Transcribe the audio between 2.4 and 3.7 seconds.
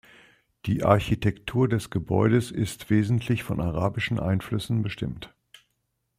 ist wesentlich von